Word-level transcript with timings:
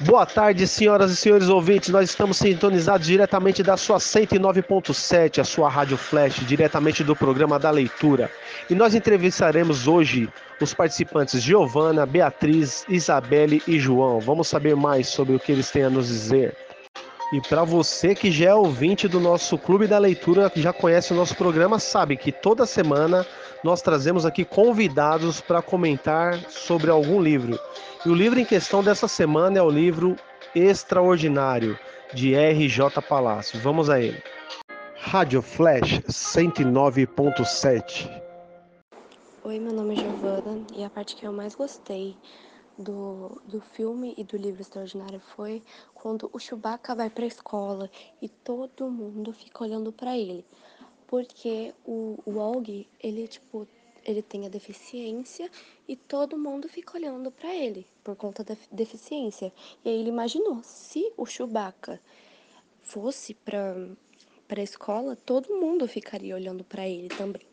Boa 0.00 0.26
tarde, 0.26 0.66
senhoras 0.66 1.12
e 1.12 1.16
senhores 1.16 1.48
ouvintes. 1.48 1.88
Nós 1.90 2.10
estamos 2.10 2.38
sintonizados 2.38 3.06
diretamente 3.06 3.62
da 3.62 3.76
sua 3.76 3.98
109.7, 3.98 5.38
a 5.38 5.44
sua 5.44 5.68
Rádio 5.68 5.96
Flash, 5.96 6.44
diretamente 6.44 7.04
do 7.04 7.14
programa 7.14 7.60
da 7.60 7.70
leitura. 7.70 8.28
E 8.68 8.74
nós 8.74 8.96
entrevistaremos 8.96 9.86
hoje 9.86 10.28
os 10.60 10.74
participantes 10.74 11.40
Giovana, 11.40 12.04
Beatriz, 12.04 12.84
Isabelle 12.88 13.62
e 13.68 13.78
João. 13.78 14.18
Vamos 14.18 14.48
saber 14.48 14.74
mais 14.74 15.06
sobre 15.06 15.36
o 15.36 15.38
que 15.38 15.52
eles 15.52 15.70
têm 15.70 15.84
a 15.84 15.90
nos 15.90 16.08
dizer. 16.08 16.56
E 17.32 17.40
para 17.40 17.62
você 17.62 18.16
que 18.16 18.32
já 18.32 18.50
é 18.50 18.54
ouvinte 18.54 19.06
do 19.06 19.20
nosso 19.20 19.56
Clube 19.56 19.86
da 19.86 19.98
Leitura, 19.98 20.50
que 20.50 20.60
já 20.60 20.72
conhece 20.72 21.12
o 21.12 21.16
nosso 21.16 21.36
programa, 21.36 21.78
sabe 21.78 22.16
que 22.16 22.32
toda 22.32 22.66
semana 22.66 23.24
nós 23.64 23.80
trazemos 23.80 24.26
aqui 24.26 24.44
convidados 24.44 25.40
para 25.40 25.62
comentar 25.62 26.38
sobre 26.50 26.90
algum 26.90 27.18
livro. 27.20 27.58
E 28.04 28.10
o 28.10 28.14
livro 28.14 28.38
em 28.38 28.44
questão 28.44 28.84
dessa 28.84 29.08
semana 29.08 29.58
é 29.58 29.62
o 29.62 29.70
livro 29.70 30.16
Extraordinário, 30.54 31.78
de 32.12 32.34
R.J. 32.34 33.00
Palácio. 33.00 33.58
Vamos 33.60 33.88
a 33.88 33.98
ele. 33.98 34.22
Rádio 34.98 35.40
Flash 35.40 36.00
109.7 36.00 38.22
Oi, 39.44 39.58
meu 39.58 39.72
nome 39.72 39.94
é 39.94 39.98
Giovana 39.98 40.60
e 40.74 40.84
a 40.84 40.90
parte 40.90 41.16
que 41.16 41.26
eu 41.26 41.32
mais 41.32 41.54
gostei 41.54 42.18
do, 42.78 43.40
do 43.46 43.60
filme 43.60 44.14
e 44.16 44.24
do 44.24 44.36
livro 44.36 44.62
extraordinário 44.62 45.20
foi 45.34 45.62
quando 45.94 46.28
o 46.32 46.38
Chewbacca 46.38 46.94
vai 46.94 47.10
para 47.10 47.24
a 47.24 47.28
escola 47.28 47.90
e 48.20 48.28
todo 48.28 48.90
mundo 48.90 49.32
fica 49.32 49.64
olhando 49.64 49.92
para 49.92 50.16
ele. 50.16 50.44
Porque 51.06 51.74
o, 51.84 52.18
o 52.24 52.38
Og, 52.38 52.86
ele, 53.00 53.28
tipo, 53.28 53.66
ele 54.04 54.22
tem 54.22 54.46
a 54.46 54.48
deficiência 54.48 55.50
e 55.88 55.96
todo 55.96 56.38
mundo 56.38 56.68
fica 56.68 56.96
olhando 56.96 57.30
para 57.30 57.54
ele 57.54 57.86
por 58.02 58.16
conta 58.16 58.44
da 58.44 58.56
deficiência. 58.70 59.52
E 59.84 59.88
aí 59.88 60.00
ele 60.00 60.08
imaginou, 60.08 60.62
se 60.62 61.12
o 61.16 61.26
Chewbacca 61.26 62.00
fosse 62.82 63.34
para 63.34 63.74
para 64.46 64.60
a 64.60 64.64
escola, 64.64 65.16
todo 65.16 65.54
mundo 65.54 65.88
ficaria 65.88 66.34
olhando 66.34 66.62
para 66.62 66.86
ele 66.86 67.08
também. 67.08 67.46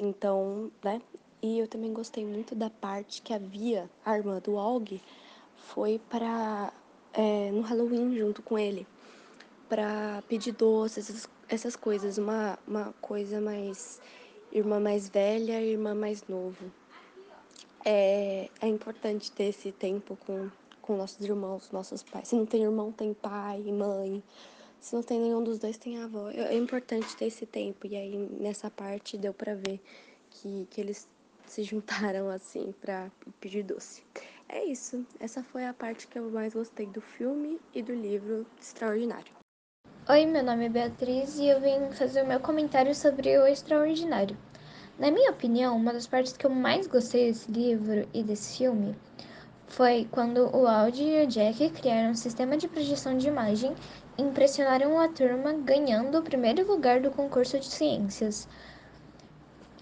Então, 0.00 0.70
né, 0.82 1.02
e 1.42 1.58
eu 1.58 1.66
também 1.66 1.92
gostei 1.92 2.24
muito 2.24 2.54
da 2.54 2.70
parte 2.70 3.20
que 3.20 3.34
havia 3.34 3.90
a 4.04 4.16
irmã 4.16 4.38
do 4.38 4.54
Og 4.54 5.00
foi 5.56 6.00
para 6.08 6.72
é, 7.12 7.50
no 7.50 7.62
Halloween 7.62 8.16
junto 8.16 8.40
com 8.40 8.58
ele 8.58 8.86
para 9.72 10.22
pedir 10.28 10.52
doces, 10.52 11.08
essas, 11.08 11.30
essas 11.48 11.76
coisas, 11.76 12.18
uma, 12.18 12.58
uma 12.68 12.92
coisa 13.00 13.40
mais 13.40 14.02
irmã 14.52 14.78
mais 14.78 15.08
velha, 15.08 15.62
irmã 15.62 15.94
mais 15.94 16.28
novo. 16.28 16.70
É, 17.82 18.50
é 18.60 18.68
importante 18.68 19.32
ter 19.32 19.44
esse 19.44 19.72
tempo 19.72 20.14
com, 20.26 20.50
com 20.82 20.94
nossos 20.94 21.24
irmãos, 21.24 21.70
nossos 21.72 22.02
pais. 22.02 22.28
Se 22.28 22.36
não 22.36 22.44
tem 22.44 22.64
irmão, 22.64 22.92
tem 22.92 23.14
pai, 23.14 23.62
mãe. 23.72 24.22
Se 24.78 24.94
não 24.94 25.02
tem 25.02 25.18
nenhum 25.18 25.42
dos 25.42 25.58
dois, 25.58 25.78
tem 25.78 26.02
avó. 26.02 26.28
É, 26.28 26.52
é 26.52 26.54
importante 26.54 27.16
ter 27.16 27.24
esse 27.24 27.46
tempo. 27.46 27.86
E 27.86 27.96
aí, 27.96 28.14
nessa 28.14 28.70
parte, 28.70 29.16
deu 29.16 29.32
para 29.32 29.54
ver 29.54 29.80
que, 30.28 30.68
que 30.68 30.82
eles 30.82 31.08
se 31.46 31.62
juntaram 31.62 32.28
assim 32.28 32.74
para 32.78 33.10
pedir 33.40 33.62
doce. 33.62 34.04
É 34.50 34.62
isso. 34.66 35.06
Essa 35.18 35.42
foi 35.42 35.64
a 35.64 35.72
parte 35.72 36.06
que 36.06 36.18
eu 36.18 36.30
mais 36.30 36.52
gostei 36.52 36.84
do 36.84 37.00
filme 37.00 37.58
e 37.72 37.82
do 37.82 37.94
livro 37.94 38.44
Extraordinário. 38.60 39.41
Oi, 40.08 40.26
meu 40.26 40.42
nome 40.42 40.66
é 40.66 40.68
Beatriz 40.68 41.38
e 41.38 41.46
eu 41.46 41.60
vim 41.60 41.92
fazer 41.92 42.24
o 42.24 42.26
meu 42.26 42.40
comentário 42.40 42.92
sobre 42.92 43.38
o 43.38 43.46
Extraordinário. 43.46 44.36
Na 44.98 45.12
minha 45.12 45.30
opinião, 45.30 45.76
uma 45.76 45.92
das 45.92 46.08
partes 46.08 46.36
que 46.36 46.44
eu 46.44 46.50
mais 46.50 46.88
gostei 46.88 47.28
desse 47.28 47.48
livro 47.52 48.08
e 48.12 48.24
desse 48.24 48.58
filme 48.58 48.96
foi 49.68 50.08
quando 50.10 50.50
o 50.56 50.66
Audi 50.66 51.04
e 51.04 51.22
o 51.22 51.26
Jack 51.28 51.70
criaram 51.70 52.10
um 52.10 52.14
sistema 52.16 52.56
de 52.56 52.66
projeção 52.66 53.16
de 53.16 53.28
imagem 53.28 53.76
e 54.18 54.22
impressionaram 54.22 54.98
a 54.98 55.06
turma 55.06 55.52
ganhando 55.52 56.18
o 56.18 56.22
primeiro 56.22 56.66
lugar 56.66 57.00
do 57.00 57.12
concurso 57.12 57.60
de 57.60 57.66
ciências 57.66 58.48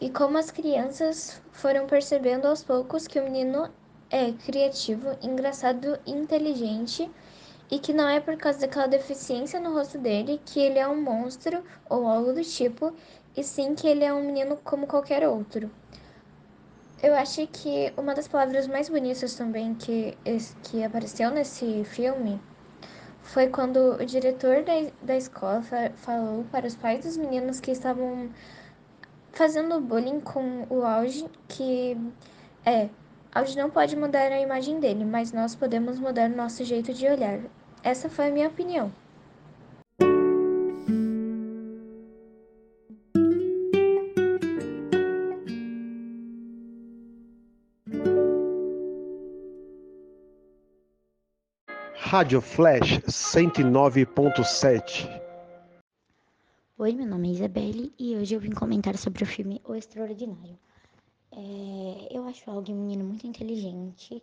e 0.03 0.11
como 0.11 0.37
as 0.37 0.51
crianças 0.51 1.41
foram 1.51 1.87
percebendo 1.87 2.47
aos 2.47 2.63
poucos 2.63 3.09
que 3.09 3.19
o 3.19 3.25
menino 3.25 3.71
é 4.11 4.33
criativo, 4.33 5.17
engraçado 5.23 5.99
e 6.05 6.11
inteligente 6.11 7.11
e 7.71 7.79
que 7.79 7.93
não 7.93 8.09
é 8.09 8.21
por 8.21 8.37
causa 8.37 8.61
daquela 8.61 8.89
deficiência 8.89 9.61
no 9.61 9.73
rosto 9.73 9.97
dele 9.99 10.41
que 10.45 10.61
ele 10.61 10.79
é 10.79 10.89
um 10.89 11.01
monstro 11.01 11.63
ou 11.89 12.07
algo 12.07 12.33
do 12.33 12.43
tipo, 12.43 12.93
e 13.37 13.45
sim 13.45 13.75
que 13.75 13.87
ele 13.87 14.05
é 14.05 14.13
um 14.13 14.25
menino 14.25 14.57
como 14.65 14.87
qualquer 14.87 15.27
outro. 15.29 15.71
Eu 17.03 17.15
achei 17.15 17.47
que 17.47 17.93
uma 17.97 18.15
das 18.15 18.29
palavras 18.29 18.67
mais 18.67 18.89
bonitas 18.89 19.35
também 19.35 19.75
que, 19.75 20.19
que 20.65 20.85
apareceu 20.85 21.31
nesse 21.31 21.85
filme 21.85 22.41
foi 23.23 23.49
quando 23.49 23.95
o 23.95 24.05
diretor 24.05 24.63
da, 24.65 24.91
da 25.03 25.17
escola 25.17 25.63
falou 25.97 26.45
para 26.51 26.67
os 26.67 26.75
pais 26.75 27.05
dos 27.05 27.17
meninos 27.17 27.61
que 27.61 27.71
estavam 27.71 28.29
fazendo 29.33 29.81
bullying 29.81 30.21
com 30.21 30.67
o 30.69 30.85
auge, 30.85 31.25
que 31.49 31.97
é, 32.67 32.89
auge 33.33 33.57
não 33.57 33.71
pode 33.71 33.97
mudar 33.97 34.33
a 34.33 34.41
imagem 34.41 34.81
dele, 34.81 35.05
mas 35.05 35.33
nós 35.33 35.55
podemos 35.55 35.99
mudar 35.99 36.29
nosso 36.29 36.65
jeito 36.65 36.93
de 36.93 37.07
olhar. 37.07 37.41
Essa 37.83 38.11
foi 38.11 38.29
a 38.29 38.31
minha 38.31 38.49
opinião. 38.49 38.93
Rádio 51.97 52.43
Flash 52.43 52.99
109.7 53.07 55.09
Oi, 56.77 56.93
meu 56.93 57.07
nome 57.07 57.29
é 57.29 57.33
Isabelle 57.33 57.95
e 57.99 58.15
hoje 58.17 58.35
eu 58.35 58.41
vim 58.41 58.51
comentar 58.51 58.99
sobre 58.99 59.23
o 59.23 59.27
filme 59.27 59.63
O 59.65 59.75
Extraordinário. 59.75 60.59
É, 61.33 62.09
eu 62.11 62.27
acho 62.27 62.51
algo 62.51 62.71
um 62.73 62.75
menino 62.75 63.05
muito 63.05 63.27
inteligente 63.27 64.23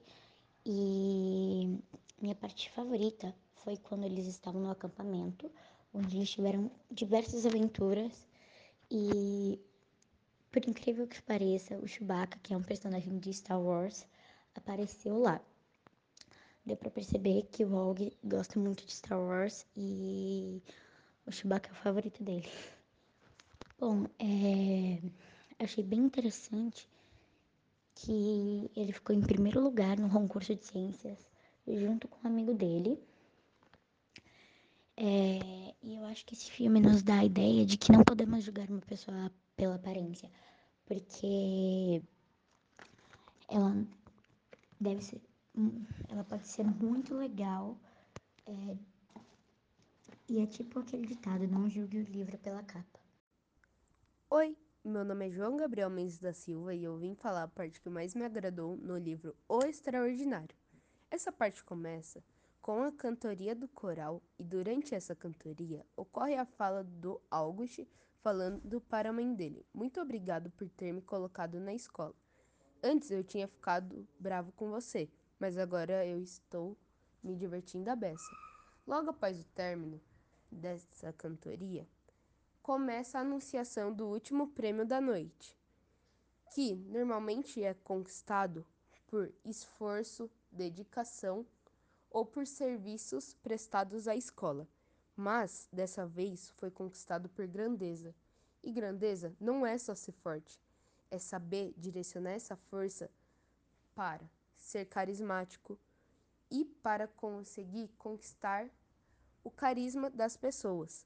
e 0.66 1.79
minha 2.22 2.35
parte 2.35 2.69
favorita 2.72 3.34
foi 3.63 3.78
quando 3.78 4.06
eles 4.06 4.28
estavam 4.28 4.62
no 4.62 4.72
acampamento, 4.72 5.51
onde 5.94 6.18
eles 6.18 6.29
tiveram 6.29 6.72
diversas 6.91 7.45
aventuras 7.45 8.28
e, 8.90 9.59
por 10.51 10.68
incrível 10.68 11.07
que 11.07 11.22
pareça, 11.22 11.78
o 11.78 11.88
Chewbacca, 11.88 12.40
que 12.41 12.53
é 12.53 12.57
um 12.57 12.63
personagem 12.63 13.17
de 13.19 13.34
Star 13.34 13.62
Wars, 13.62 14.06
apareceu 14.56 15.17
lá. 15.19 15.41
Deu 16.66 16.75
para 16.75 16.91
perceber 16.91 17.44
que 17.51 17.63
o 17.63 17.73
Og 17.73 18.12
gosta 18.23 18.59
muito 18.59 18.85
de 18.85 18.94
Star 18.94 19.19
Wars 19.19 19.66
e 19.75 20.62
o 21.25 21.31
Chewbacca 21.31 21.69
é 21.69 21.72
o 21.72 21.75
favorito 21.75 22.23
dele. 22.23 22.50
Bom, 23.79 24.06
é... 24.19 25.00
achei 25.59 25.84
bem 25.84 26.00
interessante 26.00 26.90
que 27.96 28.69
ele 28.75 28.91
ficou 28.91 29.16
em 29.16 29.22
primeiro 29.22 29.62
lugar 29.62 29.97
no 29.97 30.09
concurso 30.09 30.56
de 30.56 30.66
ciências, 30.66 31.25
junto 31.67 32.07
com 32.07 32.28
um 32.28 32.31
amigo 32.31 32.53
dele. 32.53 33.00
É... 34.97 35.75
E 35.84 35.96
eu 35.96 36.03
acho 36.06 36.25
que 36.25 36.34
esse 36.34 36.52
filme 36.52 36.80
nos 36.80 37.03
dá 37.03 37.19
a 37.19 37.25
ideia 37.25 37.66
de 37.66 37.78
que 37.78 37.91
não 37.91 38.03
podemos 38.03 38.44
julgar 38.44 38.69
uma 38.69 38.81
pessoa 38.81 39.31
pela 39.56 39.75
aparência, 39.75 40.30
porque 40.85 42.02
ela 43.47 43.88
deve 44.81 45.02
ser, 45.02 45.22
ela 46.09 46.24
pode 46.24 46.47
ser 46.47 46.63
muito 46.63 47.16
legal. 47.16 47.78
É, 48.46 48.78
e 50.28 50.40
é 50.40 50.47
tipo 50.47 50.80
aquele 50.80 51.06
ditado: 51.06 51.47
não 51.47 51.69
julgue 51.69 52.00
o 52.00 52.03
livro 52.03 52.38
pela 52.40 52.64
capa. 52.64 53.00
Oi, 54.29 54.58
meu 54.84 55.06
nome 55.06 55.28
é 55.28 55.31
João 55.31 55.56
Gabriel 55.58 55.90
Mendes 55.90 56.18
da 56.18 56.34
Silva 56.34 56.74
e 56.74 56.84
eu 56.84 56.97
vim 56.97 57.16
falar 57.16 57.44
a 57.44 57.47
parte 57.47 57.79
que 57.79 57.90
mais 57.90 58.14
me 58.14 58.25
agradou 58.25 58.75
no 58.78 58.97
livro 58.97 59.35
O 59.47 59.64
Extraordinário. 59.64 60.56
Essa 61.09 61.31
parte 61.31 61.64
começa 61.64 62.22
com 62.67 62.83
a 62.83 62.91
cantoria 62.91 63.55
do 63.55 63.66
coral 63.69 64.22
e 64.37 64.43
durante 64.43 64.93
essa 64.93 65.16
cantoria 65.16 65.85
ocorre 65.96 66.35
a 66.35 66.46
fala 66.46 66.84
do 66.84 67.22
August 67.31 67.87
falando 68.22 68.81
para 68.81 69.09
a 69.09 69.14
mãe 69.14 69.34
dele: 69.34 69.66
Muito 69.73 70.02
obrigado 70.02 70.52
por 70.52 70.67
ter 70.72 70.91
me 70.91 71.02
colocado 71.02 71.61
na 71.61 71.73
escola. 71.73 72.14
Antes 72.84 73.09
eu 73.09 73.23
tinha 73.23 73.47
ficado 73.47 74.05
bravo 74.19 74.52
com 74.52 74.69
você, 74.69 75.09
mas 75.40 75.58
agora 75.58 76.05
eu 76.05 76.19
estou 76.19 76.78
me 77.23 77.37
divertindo 77.37 77.90
a 77.90 77.96
beça. 77.96 78.29
Logo 78.85 79.11
após 79.11 79.40
o 79.40 79.46
término, 79.46 80.02
dessa 80.52 81.14
cantoria, 81.14 81.87
começa 82.61 83.17
a 83.17 83.22
anunciação 83.22 83.93
do 83.93 84.08
último 84.08 84.49
prêmio 84.49 84.85
da 84.85 84.99
noite, 84.99 85.58
que 86.53 86.75
normalmente 86.75 87.64
é 87.64 87.73
conquistado 87.73 88.66
por 89.08 89.34
esforço, 89.46 90.29
dedicação 90.52 91.46
ou 92.17 92.25
por 92.25 92.47
serviços 92.47 93.35
prestados 93.43 94.08
à 94.08 94.16
escola, 94.16 94.67
mas 95.16 95.69
dessa 95.72 96.03
vez 96.03 96.49
foi 96.58 96.72
conquistado 96.72 97.29
por 97.29 97.46
grandeza. 97.46 98.11
E 98.64 98.72
grandeza 98.72 99.35
não 99.40 99.64
é 99.64 99.78
só 99.78 99.93
ser 99.93 100.14
forte, 100.14 100.59
é 101.11 101.19
saber 101.19 101.75
direcionar 101.78 102.31
essa 102.31 102.55
força 102.55 103.08
para 103.93 104.28
ser 104.55 104.85
carismático 104.85 105.78
e 106.49 106.66
para 106.66 107.08
conseguir 107.08 107.87
conquistar 107.99 108.67
o 109.43 109.52
carisma 109.52 110.09
das 110.09 110.35
pessoas. 110.35 111.05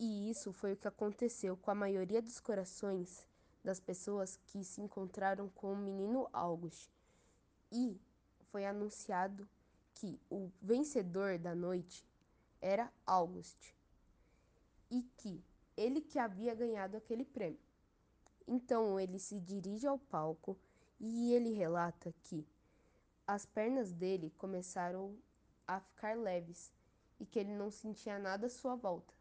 E 0.00 0.28
isso 0.28 0.52
foi 0.52 0.72
o 0.72 0.76
que 0.76 0.88
aconteceu 0.88 1.56
com 1.56 1.70
a 1.70 1.76
maioria 1.76 2.20
dos 2.20 2.40
corações 2.40 3.24
das 3.62 3.78
pessoas 3.78 4.36
que 4.48 4.64
se 4.64 4.80
encontraram 4.80 5.48
com 5.50 5.74
o 5.74 5.76
menino 5.76 6.28
August. 6.32 6.90
E 7.70 7.96
foi 8.50 8.66
anunciado 8.66 9.48
que 9.94 10.20
o 10.30 10.50
vencedor 10.60 11.38
da 11.38 11.54
noite 11.54 12.04
era 12.60 12.92
August 13.06 13.74
e 14.90 15.02
que 15.16 15.42
ele 15.76 16.00
que 16.00 16.18
havia 16.18 16.54
ganhado 16.54 16.96
aquele 16.96 17.24
prêmio. 17.24 17.60
Então 18.46 18.98
ele 18.98 19.18
se 19.18 19.40
dirige 19.40 19.86
ao 19.86 19.98
palco 19.98 20.56
e 21.00 21.32
ele 21.32 21.50
relata 21.50 22.14
que 22.24 22.46
as 23.26 23.46
pernas 23.46 23.92
dele 23.92 24.32
começaram 24.36 25.16
a 25.66 25.80
ficar 25.80 26.16
leves 26.16 26.72
e 27.18 27.24
que 27.24 27.38
ele 27.38 27.54
não 27.54 27.70
sentia 27.70 28.18
nada 28.18 28.46
à 28.46 28.50
sua 28.50 28.76
volta. 28.76 29.14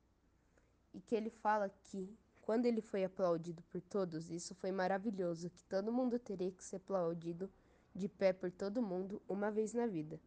E 0.94 1.00
que 1.00 1.16
ele 1.16 1.30
fala 1.30 1.70
que 1.70 2.16
quando 2.42 2.66
ele 2.66 2.82
foi 2.82 3.04
aplaudido 3.04 3.64
por 3.64 3.82
todos, 3.82 4.30
isso 4.30 4.54
foi 4.56 4.72
maravilhoso, 4.72 5.50
que 5.50 5.64
todo 5.64 5.92
mundo 5.92 6.20
teria 6.20 6.52
que 6.52 6.64
ser 6.64 6.76
aplaudido 6.76 7.50
de 7.96 8.10
pé 8.10 8.34
por 8.34 8.52
todo 8.52 8.82
mundo 8.82 9.22
uma 9.28 9.50
vez 9.50 9.74
na 9.74 9.88
vida. 9.88 10.20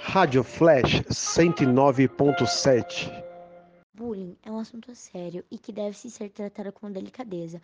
Rádio 0.00 0.44
Flash 0.44 1.02
109.7 1.10 3.24
Bullying 3.92 4.36
é 4.42 4.50
um 4.50 4.58
assunto 4.58 4.94
sério 4.94 5.44
e 5.50 5.58
que 5.58 5.72
deve 5.72 5.96
ser 5.96 6.30
tratado 6.30 6.72
com 6.72 6.90
delicadeza, 6.90 7.60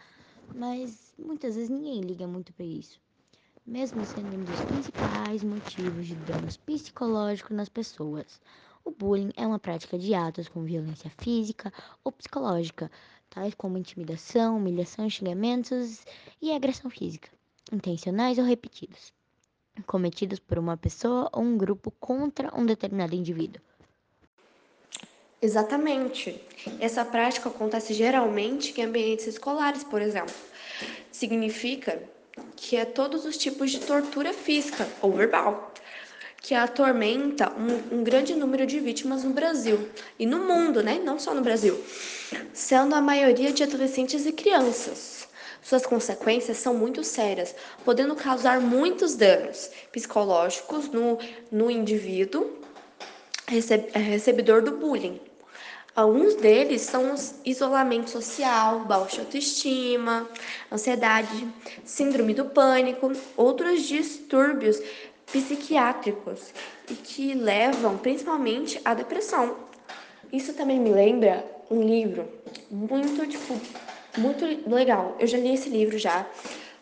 mas 0.55 1.15
muitas 1.19 1.55
vezes 1.55 1.71
ninguém 1.71 2.01
liga 2.01 2.27
muito 2.27 2.53
para 2.53 2.67
isso, 2.67 3.01
mesmo 3.65 4.05
sendo 4.05 4.37
um 4.37 4.45
dos 4.45 4.61
principais 4.63 5.45
motivos 5.45 6.07
de 6.07 6.17
danos 6.17 6.57
psicológicos 6.57 7.57
nas 7.57 7.69
pessoas. 7.69 8.41
O 8.85 8.91
bullying 8.91 9.31
é 9.37 9.47
uma 9.47 9.59
prática 9.59 9.97
de 9.97 10.13
atos 10.13 10.49
com 10.49 10.65
violência 10.65 11.11
física 11.19 11.73
ou 12.03 12.13
psicológica, 12.13 12.91
tais 13.31 13.55
como 13.55 13.79
intimidação, 13.79 14.59
humilhação, 14.59 15.09
xingamentos 15.09 16.05
e 16.43 16.53
agressão 16.53 16.91
física, 16.91 17.31
intencionais 17.73 18.39
ou 18.39 18.45
repetidos, 18.45 19.13
cometidos 19.83 20.39
por 20.39 20.59
uma 20.59 20.77
pessoa 20.77 21.29
ou 21.33 21.43
um 21.43 21.57
grupo 21.57 21.91
contra 22.01 22.55
um 22.59 22.65
determinado 22.65 23.15
indivíduo. 23.15 23.61
Exatamente. 25.41 26.41
Essa 26.81 27.05
prática 27.05 27.51
acontece 27.51 27.93
geralmente 27.93 28.81
em 28.81 28.85
ambientes 28.85 29.27
escolares, 29.27 29.85
por 29.85 30.01
exemplo. 30.01 30.35
Significa 31.13 32.03
que 32.57 32.77
é 32.77 32.85
todos 32.85 33.27
os 33.27 33.37
tipos 33.37 33.71
de 33.71 33.81
tortura 33.81 34.33
física 34.33 34.89
ou 35.03 35.13
verbal, 35.13 35.73
que 36.41 36.55
atormenta 36.55 37.53
um, 37.53 37.99
um 37.99 38.05
grande 38.05 38.35
número 38.35 38.67
de 38.67 38.81
vítimas 38.81 39.23
no 39.23 39.31
Brasil 39.31 39.89
e 40.19 40.27
no 40.27 40.45
mundo, 40.45 40.83
né? 40.83 40.99
Não 40.99 41.19
só 41.19 41.35
no 41.35 41.43
Brasil, 41.43 41.83
sendo 42.53 42.95
a 42.95 43.01
maioria 43.01 43.53
de 43.53 43.63
adolescentes 43.63 44.27
e 44.27 44.33
crianças. 44.33 45.24
Suas 45.65 45.85
consequências 45.85 46.59
são 46.59 46.75
muito 46.75 47.03
sérias, 47.03 47.55
podendo 47.85 48.15
causar 48.15 48.61
muitos 48.61 49.17
danos 49.17 49.71
psicológicos 49.91 50.89
no, 50.89 51.19
no 51.51 51.71
indivíduo 51.71 52.63
recebedor 53.95 54.63
do 54.63 54.73
bullying, 54.73 55.21
Alguns 55.97 56.35
deles 56.35 56.83
são 56.83 57.15
isolamento 57.45 58.11
social, 58.11 58.81
baixa 58.81 59.21
autoestima, 59.21 60.29
ansiedade, 60.73 61.47
síndrome 61.85 62.35
do 62.35 62.47
pânico, 62.47 63.13
outros 63.37 63.83
distúrbios 63.83 64.83
psiquiátricos 65.27 66.53
e 66.91 66.95
que 66.95 67.35
levam 67.35 67.97
principalmente 67.97 68.81
à 68.85 68.93
depressão. 68.93 69.57
Isso 70.33 70.53
também 70.55 70.81
me 70.81 70.91
lembra 70.91 71.47
um 71.71 71.81
livro 71.81 72.29
muito 72.69 73.25
tipo 73.29 73.55
muito 74.17 74.45
legal. 74.69 75.17
Eu 75.19 75.27
já 75.27 75.39
li 75.39 75.55
esse 75.55 75.69
livro 75.69 75.99
já. 75.99 76.29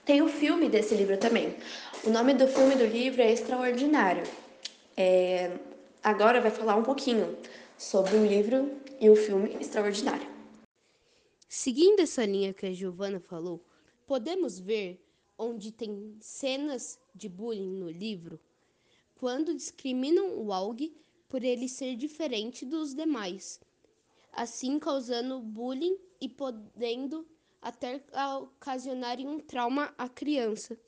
Tem 0.05 0.23
o 0.23 0.29
filme 0.29 0.69
desse 0.69 0.95
livro 0.95 1.17
também. 1.17 1.57
O 2.05 2.11
nome 2.11 2.35
do 2.35 2.49
filme 2.49 2.75
do 2.75 2.85
livro 2.85 3.23
é 3.23 3.31
Extraordinário. 3.31 4.25
É, 4.97 5.57
agora 6.03 6.41
vai 6.41 6.51
falar 6.51 6.77
um 6.77 6.83
pouquinho 6.83 7.37
sobre 7.79 8.17
o 8.17 8.27
livro 8.27 8.71
e 9.01 9.09
o 9.09 9.17
filme 9.17 9.57
Extraordinário. 9.61 10.27
Seguindo 11.49 12.01
essa 12.01 12.25
linha 12.25 12.53
que 12.53 12.67
a 12.67 12.73
Giovana 12.73 13.21
falou, 13.21 13.65
podemos 14.07 14.59
ver 14.59 15.01
onde 15.39 15.71
tem 15.71 16.17
cenas 16.21 16.99
de 17.15 17.29
bullying 17.29 17.79
no 17.79 17.91
livro 17.91 18.41
quando 19.23 19.55
discriminam 19.55 20.37
o 20.37 20.53
Aug 20.53 20.93
por 21.29 21.45
ele 21.45 21.69
ser 21.69 21.95
diferente 21.95 22.67
dos 22.67 22.93
demais, 22.93 23.61
assim 24.33 24.79
causando 24.79 25.41
bullying 25.41 25.97
e 26.23 26.29
podendo 26.29 27.27
até 27.61 28.01
ocasionar 28.41 29.19
um 29.19 29.41
trauma 29.41 29.93
à 29.99 30.09
criança. 30.09 30.79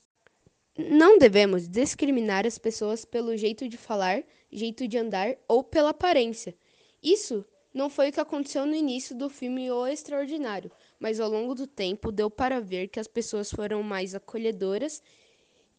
Não 0.78 1.18
devemos 1.18 1.68
discriminar 1.68 2.46
as 2.46 2.56
pessoas 2.56 3.04
pelo 3.04 3.36
jeito 3.36 3.68
de 3.68 3.76
falar, 3.76 4.22
jeito 4.50 4.86
de 4.86 4.96
andar 4.96 5.36
ou 5.48 5.64
pela 5.64 5.90
aparência. 5.90 6.54
Isso 7.02 7.44
não 7.72 7.90
foi 7.90 8.10
o 8.10 8.12
que 8.12 8.20
aconteceu 8.20 8.64
no 8.64 8.76
início 8.76 9.16
do 9.16 9.28
filme 9.28 9.72
O 9.72 9.84
Extraordinário, 9.88 10.70
mas 11.00 11.18
ao 11.18 11.28
longo 11.28 11.52
do 11.52 11.66
tempo 11.66 12.12
deu 12.12 12.30
para 12.30 12.60
ver 12.60 12.86
que 12.86 13.00
as 13.00 13.08
pessoas 13.08 13.50
foram 13.50 13.82
mais 13.82 14.14
acolhedoras 14.14 15.02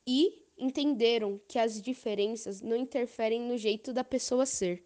e 0.06 0.44
entenderam 0.58 1.40
que 1.48 1.58
as 1.58 1.81
diferenças 1.81 2.62
não 2.62 2.75
interferem 2.75 3.42
no 3.42 3.58
jeito 3.58 3.94
da 3.94 4.04
pessoa 4.04 4.46
ser. 4.46 4.84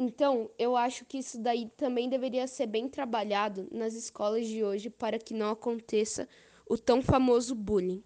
Então, 0.00 0.48
eu 0.56 0.76
acho 0.76 1.04
que 1.04 1.18
isso 1.18 1.42
daí 1.42 1.68
também 1.76 2.08
deveria 2.08 2.46
ser 2.46 2.68
bem 2.68 2.88
trabalhado 2.88 3.66
nas 3.72 3.94
escolas 3.94 4.46
de 4.46 4.62
hoje 4.62 4.88
para 4.88 5.18
que 5.18 5.34
não 5.34 5.50
aconteça 5.50 6.28
o 6.68 6.78
tão 6.78 7.02
famoso 7.02 7.52
bullying. 7.52 8.00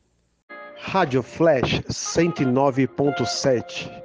Rádio 0.78 1.22
Flash 1.22 1.82
109.7 1.82 4.01